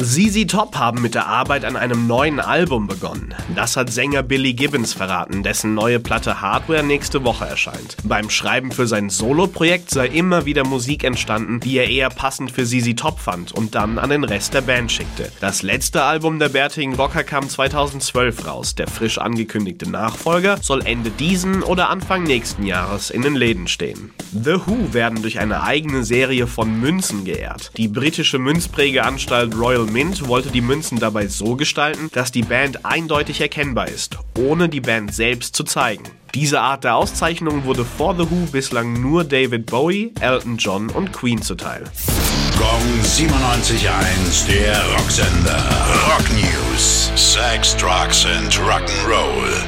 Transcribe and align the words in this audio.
ZZ 0.00 0.46
Top 0.46 0.76
haben 0.76 1.02
mit 1.02 1.16
der 1.16 1.26
Arbeit 1.26 1.64
an 1.64 1.74
einem 1.74 2.06
neuen 2.06 2.38
Album 2.38 2.86
begonnen. 2.86 3.34
Das 3.56 3.76
hat 3.76 3.90
Sänger 3.90 4.22
Billy 4.22 4.52
Gibbons 4.52 4.92
verraten, 4.92 5.42
dessen 5.42 5.74
neue 5.74 5.98
Platte 5.98 6.40
Hardware 6.40 6.84
nächste 6.84 7.24
Woche 7.24 7.46
erscheint. 7.46 7.96
Beim 8.04 8.30
Schreiben 8.30 8.70
für 8.70 8.86
sein 8.86 9.10
Solo-Projekt 9.10 9.90
sei 9.90 10.06
immer 10.06 10.44
wieder 10.44 10.64
Musik 10.64 11.02
entstanden, 11.02 11.58
die 11.58 11.78
er 11.78 11.90
eher 11.90 12.10
passend 12.10 12.52
für 12.52 12.64
ZZ 12.64 12.94
Top 12.94 13.18
fand 13.18 13.50
und 13.50 13.74
dann 13.74 13.98
an 13.98 14.10
den 14.10 14.22
Rest 14.22 14.54
der 14.54 14.60
Band 14.60 14.92
schickte. 14.92 15.32
Das 15.40 15.62
letzte 15.62 16.04
Album 16.04 16.38
der 16.38 16.50
bärtigen 16.50 16.94
Rocker 16.94 17.24
kam 17.24 17.48
2012 17.48 18.46
raus. 18.46 18.76
Der 18.76 18.86
frisch 18.86 19.18
angekündigte 19.18 19.90
Nachfolger 19.90 20.58
soll 20.62 20.86
Ende 20.86 21.10
diesen 21.10 21.64
oder 21.64 21.90
Anfang 21.90 22.22
nächsten 22.22 22.62
Jahres 22.62 23.10
in 23.10 23.22
den 23.22 23.34
Läden 23.34 23.66
stehen. 23.66 24.12
The 24.30 24.60
Who 24.64 24.92
werden 24.92 25.22
durch 25.22 25.40
eine 25.40 25.64
eigene 25.64 26.04
Serie 26.04 26.46
von 26.46 26.78
Münzen 26.78 27.24
geehrt. 27.24 27.72
Die 27.76 27.88
britische 27.88 28.38
Münzprägeanstalt 28.38 29.58
Royal 29.58 29.87
Mint 29.88 30.28
wollte 30.28 30.50
die 30.50 30.60
Münzen 30.60 30.98
dabei 30.98 31.26
so 31.26 31.56
gestalten, 31.56 32.10
dass 32.12 32.32
die 32.32 32.42
Band 32.42 32.84
eindeutig 32.84 33.40
erkennbar 33.40 33.88
ist, 33.88 34.18
ohne 34.38 34.68
die 34.68 34.80
Band 34.80 35.14
selbst 35.14 35.56
zu 35.56 35.64
zeigen. 35.64 36.04
Diese 36.34 36.60
Art 36.60 36.84
der 36.84 36.96
Auszeichnung 36.96 37.64
wurde 37.64 37.84
vor 37.84 38.14
The 38.14 38.30
Who 38.30 38.46
bislang 38.52 39.00
nur 39.00 39.24
David 39.24 39.66
Bowie, 39.66 40.12
Elton 40.20 40.58
John 40.58 40.90
und 40.90 41.12
Queen 41.12 41.40
zuteil. 41.40 41.84
Gong 42.58 43.00
97.1, 43.02 44.46
der 44.46 44.84
Rocksender. 44.92 45.64
Rock 46.08 46.28
News. 46.32 47.10
Sex, 47.14 47.76
Drugs 47.76 48.26
and 48.26 48.52
Rock'n'Roll. 48.58 49.67